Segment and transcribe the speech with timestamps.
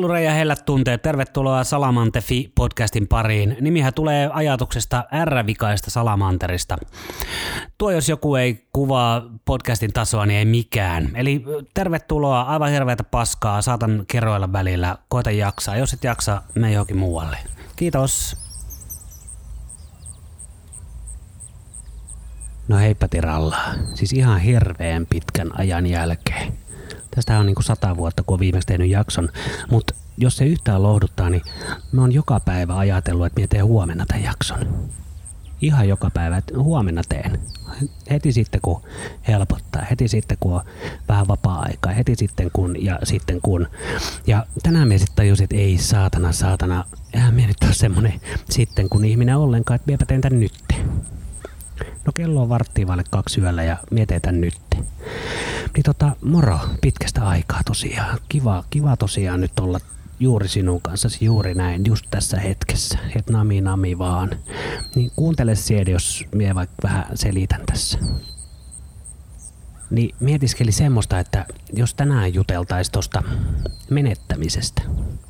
[0.00, 3.56] Hellure ja hellät tunteet, tervetuloa Salamantefi podcastin pariin.
[3.60, 6.76] Nimihän tulee ajatuksesta R-vikaista Salamanterista.
[7.78, 11.08] Tuo jos joku ei kuvaa podcastin tasoa, niin ei mikään.
[11.14, 11.44] Eli
[11.74, 15.76] tervetuloa, aivan hirveätä paskaa, saatan kerroilla välillä, koita jaksaa.
[15.76, 17.38] Jos et jaksa, me johonkin muualle.
[17.76, 18.36] Kiitos.
[22.70, 23.56] No heippa Tiralla.
[23.94, 26.52] Siis ihan hirveän pitkän ajan jälkeen.
[27.14, 29.28] Tästä on niinku sata vuotta, kun on viimeksi tehnyt jakson.
[29.70, 31.42] Mutta jos se yhtään lohduttaa, niin
[31.92, 34.88] mä oon joka päivä ajatellut, että mä teen huomenna tämän jakson.
[35.60, 37.40] Ihan joka päivä, että huomenna teen.
[38.10, 38.82] Heti sitten kun
[39.28, 40.60] helpottaa, heti sitten kun on
[41.08, 43.68] vähän vapaa-aikaa, heti sitten kun ja sitten kun.
[44.26, 48.88] Ja tänään me sitten tajusin, että ei saatana, saatana, eihän me nyt ole semmonen sitten
[48.88, 50.69] kun ihminen ollenkaan, että miepä teen tän nytte.
[52.10, 54.60] No kello on varttiin vaille kaksi yöllä ja mietetään nyt.
[55.74, 58.18] Niin tota, moro, pitkästä aikaa tosiaan.
[58.28, 59.80] Kiva, kiva tosiaan nyt olla
[60.20, 62.98] juuri sinun kanssasi juuri näin, just tässä hetkessä.
[63.16, 64.30] Et nami nami vaan.
[64.94, 67.98] Niin kuuntele siedi, jos mie vaikka vähän selitän tässä.
[69.90, 73.22] Niin mietiskeli semmoista, että jos tänään juteltaisiin tuosta
[73.90, 74.82] menettämisestä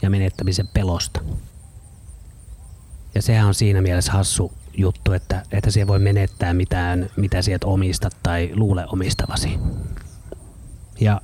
[0.03, 1.21] ja menettämisen pelosta.
[3.15, 7.67] Ja sehän on siinä mielessä hassu juttu, että, että siellä voi menettää mitään, mitä sieltä
[7.67, 9.59] omistat tai luule omistavasi.
[11.01, 11.21] Ja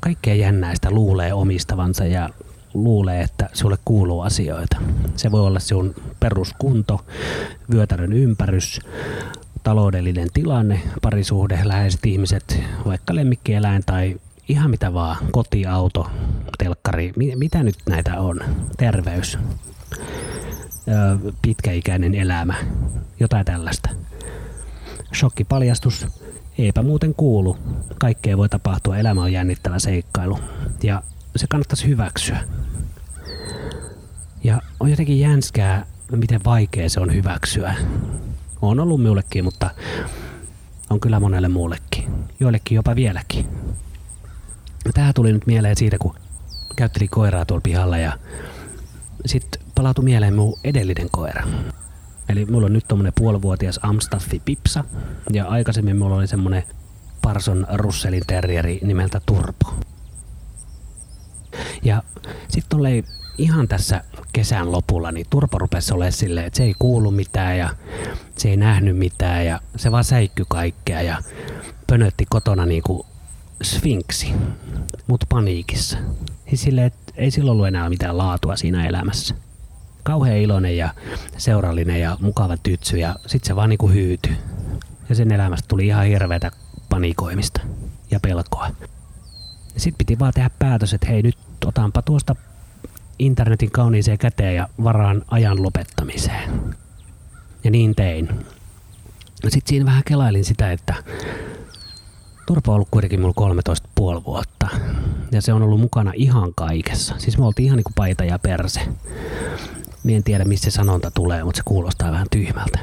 [0.00, 2.28] kaikkea jännäistä luulee omistavansa ja
[2.74, 4.76] luulee, että sulle kuuluu asioita.
[5.16, 7.04] Se voi olla sun peruskunto,
[7.72, 8.80] vyötärön ympärys,
[9.62, 14.16] taloudellinen tilanne, parisuhde, läheiset ihmiset, vaikka lemmikkieläin tai
[14.48, 16.10] ihan mitä vaan, kotiauto,
[16.58, 18.40] telkkari, mitä nyt näitä on,
[18.76, 19.38] terveys
[21.42, 22.54] pitkäikäinen elämä,
[23.20, 23.90] jotain tällaista.
[25.14, 26.06] Shokkipaljastus,
[26.58, 27.56] eipä muuten kuulu.
[27.98, 30.38] Kaikkea voi tapahtua, elämä on jännittävä seikkailu
[30.82, 31.02] ja
[31.36, 32.40] se kannattaisi hyväksyä.
[34.44, 37.74] Ja on jotenkin jänskää, miten vaikea se on hyväksyä.
[38.62, 39.70] On ollut minullekin, mutta
[40.90, 42.10] on kyllä monelle muullekin.
[42.40, 43.46] Joillekin jopa vieläkin.
[44.94, 46.14] Tähän tuli nyt mieleen siitä, kun
[46.76, 48.18] käytteli koiraa tuolla pihalla ja
[49.26, 51.46] sitten palautui mieleen mun edellinen koira.
[52.28, 54.84] Eli mulla on nyt tommonen puolivuotias Amstaffi Pipsa
[55.32, 56.62] ja aikaisemmin mulla oli semmonen
[57.22, 59.74] Parson Russelin terrieri nimeltä Turpo.
[61.82, 62.02] Ja
[62.48, 63.04] sitten oli
[63.38, 67.70] ihan tässä kesän lopulla, niin Turpo rupesi olemaan silleen, että se ei kuulu mitään ja
[68.36, 71.22] se ei nähnyt mitään ja se vaan säikky kaikkea ja
[71.86, 73.06] pönötti kotona niinku
[73.62, 74.32] sfinksi,
[75.06, 75.98] mut paniikissa.
[76.48, 79.34] Siis silleen, että ei silloin ollut enää mitään laatua siinä elämässä
[80.02, 80.94] kauhean iloinen ja
[81.36, 84.36] seurallinen ja mukava tytsy ja sit se vaan niinku hyytyi.
[85.08, 86.50] Ja sen elämästä tuli ihan hirveätä
[86.88, 87.60] panikoimista
[88.10, 88.70] ja pelkoa.
[89.76, 92.36] Sitten piti vaan tehdä päätös, että hei nyt otanpa tuosta
[93.18, 96.76] internetin kauniiseen käteen ja varaan ajan lopettamiseen.
[97.64, 98.28] Ja niin tein.
[99.48, 100.94] Sitten siinä vähän kelailin sitä, että
[102.46, 103.54] Turpa on ollut kuitenkin mulla
[104.18, 104.68] 13,5 vuotta.
[105.32, 107.14] Ja se on ollut mukana ihan kaikessa.
[107.18, 108.80] Siis me oltiin ihan niinku paita ja perse.
[110.02, 112.78] Mie en tiedä, mistä se sanonta tulee, mutta se kuulostaa vähän tyhmältä.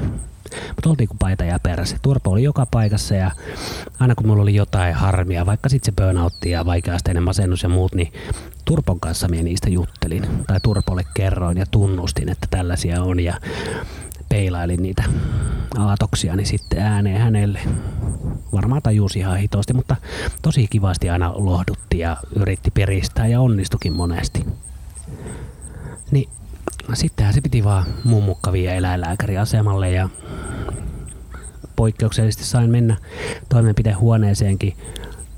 [0.68, 1.96] Mutta oltiin kuin paita ja perässä.
[2.02, 3.30] Turpo oli joka paikassa ja
[4.00, 7.94] aina kun mulla oli jotain harmia, vaikka sitten se burnoutti ja vaikeasteinen masennus ja muut,
[7.94, 8.12] niin
[8.64, 10.26] Turpon kanssa mie niistä juttelin.
[10.46, 13.40] Tai Turpolle kerroin ja tunnustin, että tällaisia on ja
[14.28, 15.04] peilailin niitä
[15.78, 17.60] aatoksia niin sitten ääneen hänelle.
[18.52, 19.96] Varmaan tajusi ihan hitosti, mutta
[20.42, 24.46] tosi kivasti aina lohdutti ja yritti peristää ja onnistukin monesti.
[26.10, 26.28] Niin
[26.94, 30.08] sittenhän se piti vaan mummukka vie eläinlääkäriasemalle ja
[31.76, 32.96] poikkeuksellisesti sain mennä
[33.48, 34.76] toimenpidehuoneeseenkin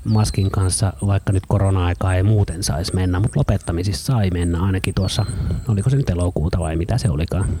[0.03, 5.25] maskin kanssa, vaikka nyt korona-aikaa ei muuten saisi mennä, mutta lopettamisissa sai mennä ainakin tuossa,
[5.67, 7.59] oliko se nyt elokuuta vai mitä se olikaan.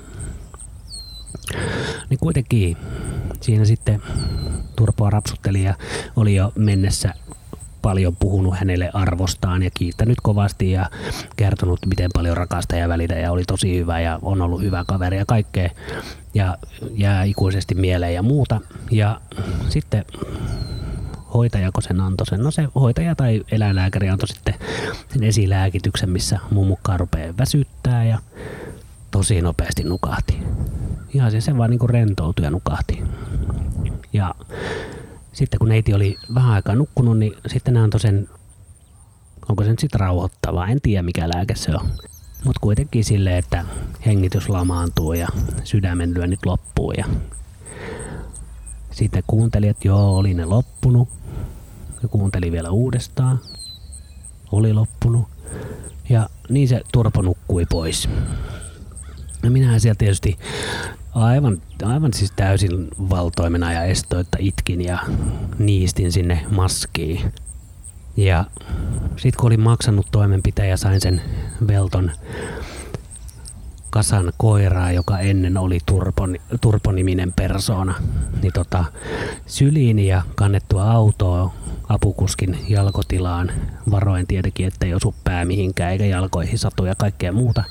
[2.09, 2.77] Niin kuitenkin
[3.41, 4.01] siinä sitten
[4.75, 5.75] Turpoa rapsutteli ja
[6.15, 7.13] oli jo mennessä
[7.81, 10.89] paljon puhunut hänelle arvostaan ja kiittänyt kovasti ja
[11.35, 15.17] kertonut, miten paljon rakasta ja välitä ja oli tosi hyvä ja on ollut hyvä kaveri
[15.17, 15.69] ja kaikkea
[16.33, 16.57] ja
[16.93, 18.61] jää ikuisesti mieleen ja muuta.
[18.91, 19.21] Ja
[19.69, 20.05] sitten
[21.33, 22.43] hoitajako sen antoi sen?
[22.43, 24.53] No se hoitaja tai eläinlääkäri antoi sitten
[25.13, 28.19] sen esilääkityksen, missä mukaan rupeaa väsyttää ja
[29.11, 30.39] tosi nopeasti nukahti.
[31.13, 33.03] Ihan se, se vaan niinku rentoutui ja nukahti.
[34.13, 34.35] Ja
[35.33, 38.29] sitten kun neiti oli vähän aikaa nukkunut, niin sitten ne antoi sen,
[39.49, 41.89] onko se nyt sitten rauhoittavaa, en tiedä mikä lääke se on.
[42.45, 43.65] Mutta kuitenkin silleen, että
[44.05, 45.27] hengitys lamaantuu ja
[45.63, 47.05] sydämen lyönnit loppuu ja
[48.91, 51.09] sitten kuunteli, että joo, oli ne loppunut.
[52.03, 53.39] Ja kuunteli vielä uudestaan.
[54.51, 55.27] Oli loppunut.
[56.09, 58.09] Ja niin se turpo nukkui pois.
[59.43, 60.39] Ja minähän siellä tietysti
[61.15, 64.99] aivan, aivan siis täysin valtoimena ja estoitta itkin ja
[65.59, 67.33] niistin sinne maskiin.
[68.17, 68.45] Ja
[69.17, 71.21] sitten kun olin maksanut toimenpiteen ja sain sen
[71.67, 72.11] velton
[73.89, 77.95] kasan koiraa, joka ennen oli Turpon, Turponiminen persona,
[78.41, 78.85] niin tota,
[79.45, 81.53] syliin ja kannettua autoa
[81.89, 83.51] apukuskin jalkotilaan.
[83.91, 87.63] Varoin tietenkin, ettei osu pää mihinkään eikä jalkoihin satu ja kaikkea muuta.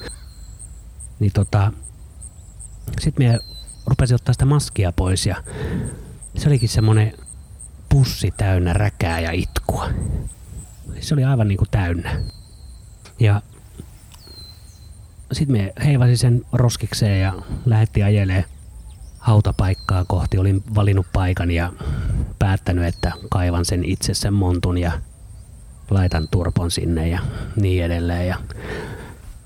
[1.21, 1.73] Niin tota,
[3.01, 3.39] sitten me
[3.87, 5.37] rupesin ottaa sitä maskia pois ja
[6.37, 7.13] se olikin semmonen
[7.89, 9.89] pussi täynnä räkää ja itkua.
[11.01, 12.23] Se oli aivan niinku täynnä.
[13.21, 13.43] Ja
[15.33, 17.33] sitten me heivasin sen roskikseen ja
[17.67, 18.45] lähetti ajelee
[19.19, 20.39] hautapaikkaa kohti.
[20.39, 21.73] Olin valinnut paikan ja
[22.39, 24.93] päättänyt, että kaivan sen itse sen montun ja
[25.91, 27.21] laitan turpon sinne ja
[27.57, 28.29] niin edelleen.
[28.29, 28.37] Ja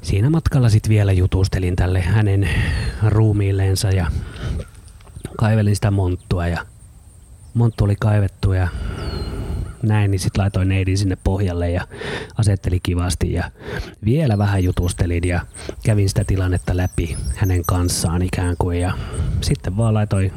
[0.05, 2.49] siinä matkalla sitten vielä jutustelin tälle hänen
[3.09, 4.07] ruumiilleensa ja
[5.39, 6.67] kaivelin sitä monttua ja
[7.55, 8.69] monttu oli kaivettu ja
[9.83, 11.87] näin, niin sitten laitoin neidin sinne pohjalle ja
[12.37, 13.51] asetteli kivasti ja
[14.05, 15.41] vielä vähän jutustelin ja
[15.85, 18.93] kävin sitä tilannetta läpi hänen kanssaan ikään kuin ja
[19.41, 20.33] sitten vaan laitoin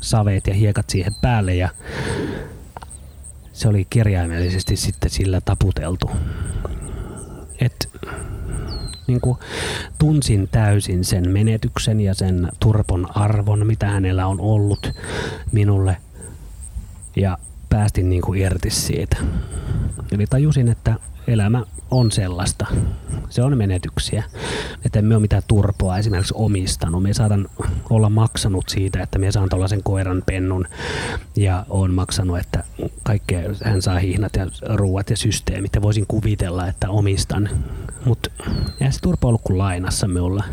[0.00, 1.68] saveet ja hiekat siihen päälle ja
[3.52, 6.10] se oli kirjaimellisesti sitten sillä taputeltu.
[7.60, 7.88] Et
[9.06, 9.38] niin kuin
[9.98, 14.92] tunsin täysin sen menetyksen ja sen turpon arvon, mitä hänellä on ollut
[15.52, 15.96] minulle.
[17.16, 17.38] Ja
[17.74, 19.16] päästin niin kuin irti siitä.
[20.12, 20.94] Eli tajusin, että
[21.26, 22.66] elämä on sellaista.
[23.30, 24.24] Se on menetyksiä.
[24.84, 27.02] Että emme ole mitään turpoa esimerkiksi omistanut.
[27.02, 27.48] Me saatan
[27.90, 30.66] olla maksanut siitä, että me saan tuollaisen koiran pennun
[31.36, 32.64] ja on maksanut, että
[33.02, 37.48] kaikkea hän saa hihnat ja ruuat ja systeemit ja voisin kuvitella, että omistan.
[38.04, 38.30] Mutta
[38.80, 40.44] eihän se turpo ollut kuin lainassa minulla.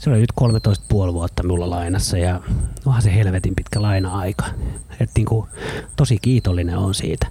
[0.00, 2.40] Se oli nyt 13,5 vuotta mulla lainassa ja
[2.86, 4.44] onhan se helvetin pitkä laina-aika.
[5.00, 5.48] Et niinku,
[5.96, 7.26] tosi kiitollinen on siitä.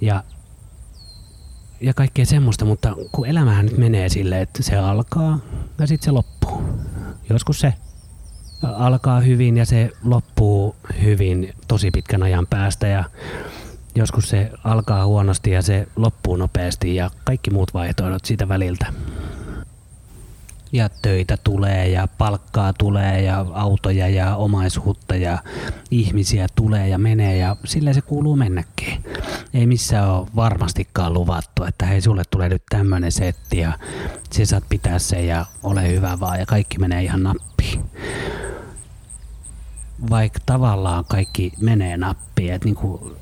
[0.00, 0.24] Ja,
[1.80, 5.38] ja kaikkea semmoista, mutta kun elämähän nyt menee silleen, että se alkaa
[5.78, 6.62] ja sitten se loppuu.
[7.30, 7.74] Joskus se
[8.62, 13.04] alkaa hyvin ja se loppuu hyvin tosi pitkän ajan päästä ja
[13.94, 18.86] joskus se alkaa huonosti ja se loppuu nopeasti ja kaikki muut vaihtoehdot siitä väliltä
[20.76, 25.38] ja töitä tulee ja palkkaa tulee ja autoja ja omaisuutta ja
[25.90, 29.04] ihmisiä tulee ja menee ja sillä se kuuluu mennäkin.
[29.54, 33.78] Ei missään ole varmastikaan luvattu, että hei sulle tulee nyt tämmönen setti ja
[34.32, 37.84] sä saat pitää sen ja ole hyvä vaan ja kaikki menee ihan nappiin.
[40.10, 43.16] Vaikka tavallaan kaikki menee nappiin, että niinku,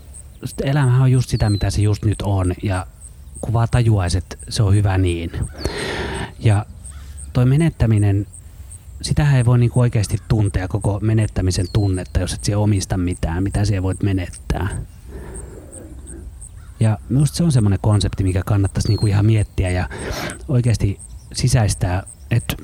[0.63, 2.87] elämähän on just sitä mitä se just nyt on ja
[3.41, 5.33] kun vaan tajuaisi, että se on hyvä niin.
[6.39, 6.67] Ja
[7.35, 8.27] toi menettäminen,
[9.03, 13.65] sitähän ei voi niinku oikeasti tuntea koko menettämisen tunnetta, jos et siellä omista mitään, mitä
[13.65, 14.69] siellä voit menettää.
[16.81, 19.89] Ja minusta se on semmoinen konsepti, mikä kannattaisi niinku ihan miettiä ja
[20.49, 21.01] oikeasti
[21.33, 22.57] sisäistää, että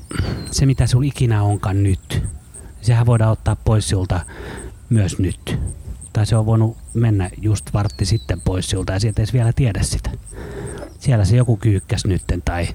[0.51, 2.23] se mitä sulla ikinä onkaan nyt,
[2.81, 4.19] sehän voidaan ottaa pois sulta
[4.89, 5.59] myös nyt.
[6.13, 9.83] Tai se on voinut mennä just vartti sitten pois sulta ja sieltä ei vielä tiedä
[9.83, 10.09] sitä
[11.01, 12.67] siellä se joku kyykkäs nytten tai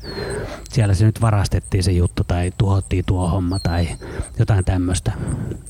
[0.69, 3.89] siellä se nyt varastettiin se juttu tai tuhottiin tuo homma tai
[4.39, 5.13] jotain tämmöistä.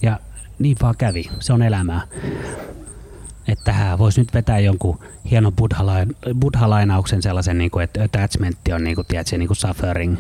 [0.02, 0.20] Ja
[0.58, 1.30] niin vaan kävi.
[1.40, 2.00] Se on elämää.
[3.49, 4.99] Että tähän voisi nyt vetää jonkun
[5.30, 5.52] hienon
[6.40, 10.16] buddha-lainauksen sellaisen, niin kuin, että attachment on niin kuin, tiedätkö, niin kuin suffering.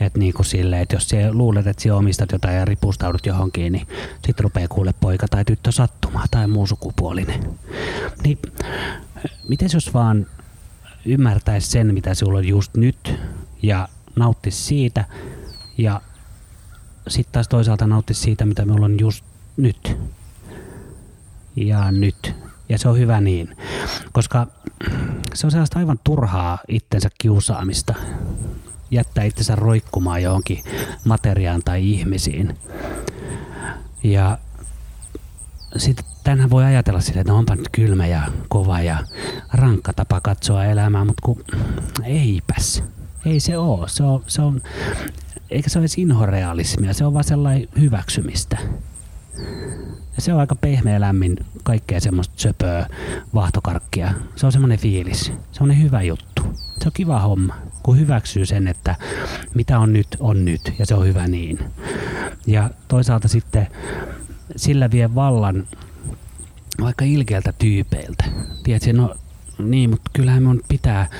[0.00, 3.72] Että niin kuin silleen, että jos sä luulet, että sä omistat jotain ja ripustaudut johonkin,
[3.72, 3.86] niin
[4.26, 7.58] sit rupeaa kuule poika tai tyttö sattumaan tai muu sukupuolinen.
[8.24, 8.38] Niin
[9.48, 10.26] miten jos vaan
[11.04, 13.14] ymmärtäisi sen, mitä sulla on just nyt
[13.62, 15.04] ja nauttisi siitä
[15.78, 16.00] ja
[17.08, 19.24] sitten taas toisaalta nauttisi siitä, mitä me on just
[19.56, 19.96] nyt
[21.56, 22.34] ja nyt.
[22.68, 23.56] Ja se on hyvä niin,
[24.12, 24.46] koska
[25.34, 27.94] se on sellaista aivan turhaa itsensä kiusaamista
[28.90, 30.64] jättää itsensä roikkumaan johonkin
[31.04, 32.58] materiaan tai ihmisiin.
[34.02, 34.38] Ja
[35.76, 38.98] sitten tänhän voi ajatella sille, että no onpa nyt kylmä ja kova ja
[39.52, 41.44] rankka tapa katsoa elämää, mutta kun
[42.04, 42.84] eipäs.
[43.26, 43.86] Ei se oo.
[43.86, 44.62] Se on, se on,
[45.50, 48.58] eikä se ole inhorealismia, se on vaan sellainen hyväksymistä.
[50.16, 52.86] Ja se on aika pehmeä lämmin, kaikkea semmoista söpöä,
[53.34, 54.14] vahtokarkkia.
[54.36, 56.42] Se on semmoinen fiilis, se on hyvä juttu.
[56.54, 58.96] Se on kiva homma, kun hyväksyy sen, että
[59.54, 61.58] mitä on nyt, on nyt, ja se on hyvä niin.
[62.46, 63.66] Ja toisaalta sitten
[64.56, 65.66] sillä vie vallan
[66.80, 68.24] vaikka ilkeältä tyypeiltä.
[68.62, 69.14] Tiedätkö, no
[69.58, 71.10] niin, mutta kyllähän mun pitää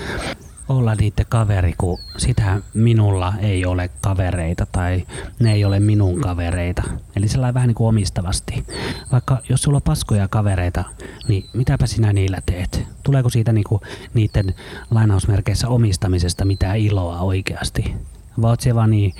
[0.68, 5.06] olla niiden kaveri, kun sitä minulla ei ole kavereita tai
[5.40, 6.82] ne ei ole minun kavereita.
[7.16, 8.66] Eli sellainen vähän niin kuin omistavasti.
[9.12, 10.84] Vaikka jos sulla on paskoja kavereita,
[11.28, 12.82] niin mitäpä sinä niillä teet?
[13.02, 13.80] Tuleeko siitä niin kuin
[14.14, 14.54] niiden
[14.90, 17.94] lainausmerkeissä omistamisesta mitään iloa oikeasti?
[18.42, 19.14] Vai oot vaan niin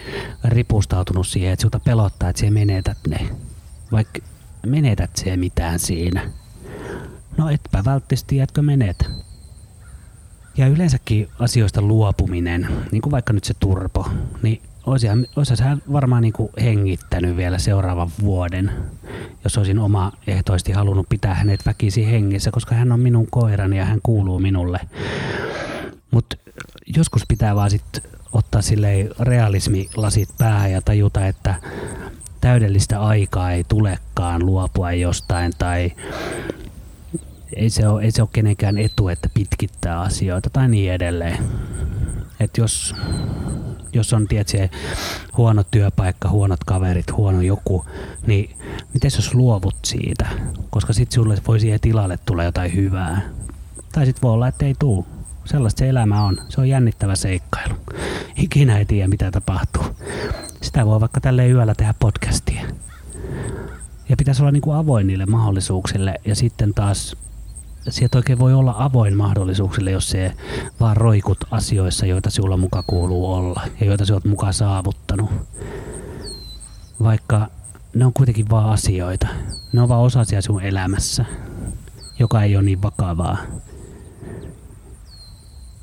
[0.44, 3.28] ripustautunut siihen, että sinulta pelottaa, että sinä menetät ne?
[3.92, 4.20] Vaikka
[4.66, 6.30] menetät se mitään siinä?
[7.36, 9.04] No etpä välttämättä tiedätkö menetä.
[10.58, 14.10] Ja yleensäkin asioista luopuminen, niin kuin vaikka nyt se turpo,
[14.42, 15.06] niin olisi
[15.62, 18.72] hän varmaan niin kuin hengittänyt vielä seuraavan vuoden,
[19.44, 23.84] jos olisin oma ehtoisesti halunnut pitää hänet väkisin hengissä, koska hän on minun koirani ja
[23.84, 24.80] hän kuuluu minulle.
[26.10, 26.36] Mutta
[26.96, 31.54] joskus pitää vaan sitten ottaa sille realismilasit päähän ja tajuta, että
[32.40, 35.92] täydellistä aikaa ei tulekaan luopua jostain tai
[37.58, 41.38] ei se ole, ei se ole kenenkään etu, että pitkittää asioita tai niin edelleen.
[42.40, 42.94] Et jos,
[43.92, 44.70] jos on tietysti
[45.36, 47.84] huono työpaikka, huonot kaverit, huono joku,
[48.26, 48.56] niin
[48.94, 50.26] miten jos luovut siitä?
[50.70, 53.22] Koska sitten sulle voi siihen tilalle tulla jotain hyvää.
[53.92, 55.04] Tai sitten voi olla, että ei tule.
[55.44, 56.38] Sellaista se elämä on.
[56.48, 57.74] Se on jännittävä seikkailu.
[58.36, 59.84] Ikinä ei tiedä, mitä tapahtuu.
[60.62, 62.62] Sitä voi vaikka tälle yöllä tehdä podcastia.
[64.08, 67.16] Ja pitäisi olla niin kuin avoin niille mahdollisuuksille ja sitten taas
[67.90, 70.34] sieltä oikein voi olla avoin mahdollisuuksille, jos se
[70.80, 75.30] vaan roikut asioissa, joita sinulla muka kuuluu olla ja joita sinä olet mukaan saavuttanut.
[77.02, 77.48] Vaikka
[77.94, 79.28] ne on kuitenkin vaan asioita.
[79.72, 81.24] Ne on vaan osasia sinun elämässä,
[82.18, 83.36] joka ei ole niin vakavaa.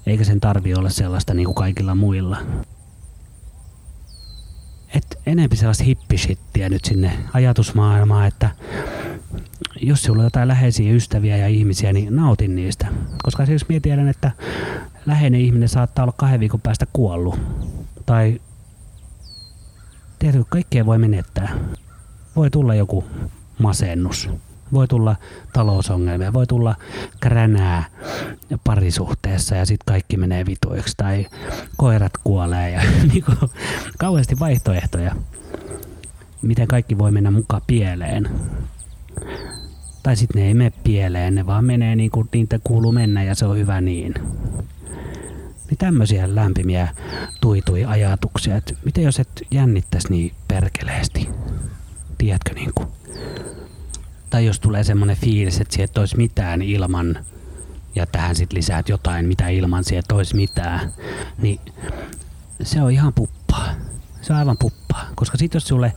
[0.06, 2.38] Eikä sen tarvi olla sellaista niin kuin kaikilla muilla.
[4.96, 8.50] Et enempi sellaista hippishittiä nyt sinne ajatusmaailmaan, että
[9.82, 12.88] jos sinulla on jotain läheisiä ystäviä ja ihmisiä, niin nautin niistä.
[13.24, 14.32] Koska jos minä tiedän, että
[15.06, 17.40] läheinen ihminen saattaa olla kahden viikon päästä kuollut.
[18.06, 18.42] Tai
[20.20, 21.56] tiedätkö, kaikkea voi menettää.
[22.36, 23.06] Voi tulla joku
[23.60, 24.30] masennus.
[24.74, 25.16] Voi tulla
[25.54, 26.76] talousongelmia, voi tulla
[27.20, 27.84] kränää
[28.64, 31.26] parisuhteessa ja sitten kaikki menee vituiksi tai
[31.78, 32.82] koirat kuolee ja
[33.14, 33.32] niinku,
[33.98, 35.16] kauheasti vaihtoehtoja.
[36.42, 38.30] Miten kaikki voi mennä mukaan pieleen.
[40.06, 43.36] Tai sitten ne ei mene pieleen, ne vaan menee niin kuin niitä kuuluu mennä ja
[43.36, 44.14] se on hyvä niin.
[45.70, 46.88] Niin tämmöisiä lämpimiä
[47.42, 51.30] tuitui ajatuksia, että miten jos et jännittäisi niin perkeleesti?
[52.18, 52.88] Tiedätkö niin kuin?
[54.30, 57.18] Tai jos tulee semmoinen fiilis, että sieltä olisi mitään ilman,
[57.96, 60.94] ja tähän sitten lisäät jotain, mitä ilman sieltä olisi mitään,
[61.38, 61.60] niin
[62.64, 63.74] se on ihan puppaa.
[64.22, 65.06] Se on aivan puppaa.
[65.16, 65.94] Koska sitten jos sulle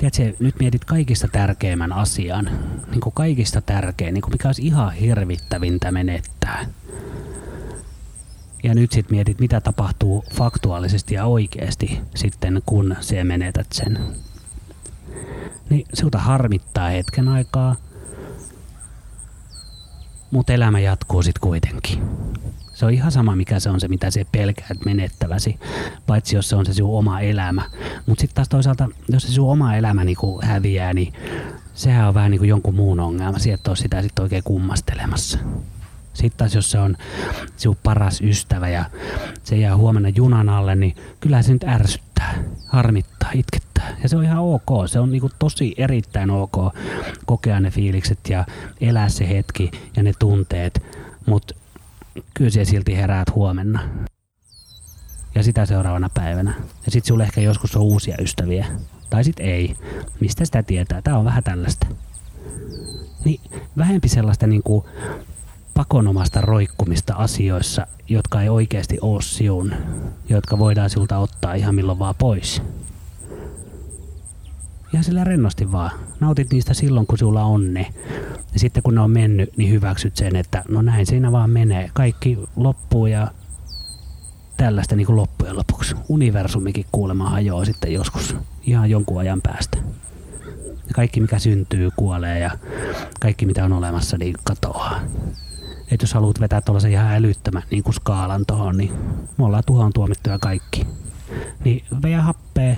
[0.00, 2.50] tiedätkö, nyt mietit kaikista tärkeimmän asian,
[2.90, 6.66] niin kuin kaikista tärkein, niin kuin mikä olisi ihan hirvittävintä menettää.
[8.62, 13.98] Ja nyt sitten mietit, mitä tapahtuu faktuaalisesti ja oikeasti sitten, kun se menetät sen.
[15.70, 17.76] Niin sinulta harmittaa hetken aikaa,
[20.30, 22.02] mutta elämä jatkuu sitten kuitenkin.
[22.80, 25.58] Se on ihan sama, mikä se on se, mitä se pelkäät menettäväsi,
[26.06, 27.62] paitsi jos se on se sinun oma elämä.
[28.06, 31.12] Mutta sitten taas toisaalta, jos se sinun oma elämä niinku häviää, niin
[31.74, 33.38] sehän on vähän niin kuin jonkun muun ongelma.
[33.38, 35.38] Sieltä on sitä sitten oikein kummastelemassa.
[36.14, 36.96] Sitten taas jos se on
[37.56, 38.84] sinun paras ystävä ja
[39.42, 42.34] se jää huomenna junan alle, niin kyllähän se nyt ärsyttää,
[42.66, 43.96] harmittaa, itkettää.
[44.02, 44.68] Ja se on ihan ok.
[44.86, 46.56] Se on niinku tosi erittäin ok
[47.26, 48.46] kokea ne fiilikset ja
[48.80, 50.82] elää se hetki ja ne tunteet.
[51.26, 51.54] Mutta
[52.34, 53.80] kyllä siellä silti heräät huomenna.
[55.34, 56.54] Ja sitä seuraavana päivänä.
[56.86, 58.66] Ja sitten sulle ehkä joskus on uusia ystäviä.
[59.10, 59.76] Tai sitten ei.
[60.20, 61.02] Mistä sitä tietää?
[61.02, 61.86] Tämä on vähän tällaista.
[63.24, 63.40] Niin
[63.76, 64.84] vähempi sellaista niin kuin
[65.74, 69.74] pakonomasta roikkumista asioissa, jotka ei oikeasti ole siun,
[70.28, 72.62] jotka voidaan sinulta ottaa ihan milloin vaan pois.
[74.92, 75.90] Ja sillä rennosti vaan.
[76.20, 77.86] Nautit niistä silloin, kun sulla on ne.
[78.52, 81.90] Ja sitten kun ne on mennyt, niin hyväksyt sen, että no näin siinä vaan menee.
[81.94, 83.30] Kaikki loppuu ja
[84.56, 85.94] tällaista niin kuin loppujen lopuksi.
[86.08, 89.78] Universumikin kuulemma hajoaa sitten joskus ihan jonkun ajan päästä.
[90.66, 92.50] Ja kaikki mikä syntyy kuolee ja
[93.20, 95.00] kaikki mitä on olemassa niin katoaa.
[95.90, 98.92] Et jos haluat vetää tuollaisen ihan älyttömän niin kuin skaalan tuohon, niin
[99.38, 100.86] me ollaan tuhoon tuomittuja kaikki.
[101.64, 102.76] Niin veä happea,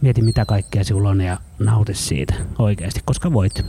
[0.00, 3.64] mieti mitä kaikkea sinulla on ja nauti siitä oikeasti, koska voit.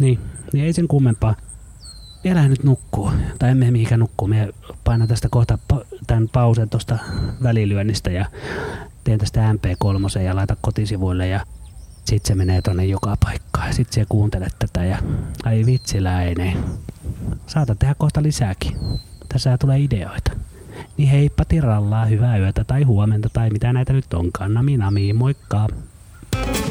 [0.00, 0.18] Niin,
[0.52, 1.36] niin ei sen kummempaa.
[2.24, 4.28] Vielä nyt nukkuu, tai emme mihinkään nukkuu.
[4.28, 4.48] Me
[4.84, 5.58] painan tästä kohta
[6.06, 6.98] tämän pausen tuosta
[7.42, 8.26] välilyönnistä ja
[9.04, 11.46] teen tästä MP3 ja laita kotisivuille ja
[12.04, 14.98] sitten se menee tonne joka paikkaan sitten se kuuntelet tätä ja
[15.44, 16.56] ai vitsiläinen.
[17.46, 18.76] saatan tehdä kohta lisääkin.
[19.28, 20.32] Tässä tulee ideoita
[21.00, 24.54] niin heippa tirallaa, hyvää yötä tai huomenta tai mitä näitä nyt onkaan.
[24.54, 25.66] Nami nami, moikka!
[26.32, 26.69] thank you